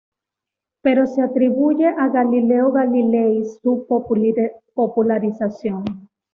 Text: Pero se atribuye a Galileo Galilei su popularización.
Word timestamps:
Pero 0.81 1.05
se 1.05 1.21
atribuye 1.21 1.85
a 1.85 2.07
Galileo 2.09 2.71
Galilei 2.71 3.43
su 3.61 3.85
popularización. 4.73 6.09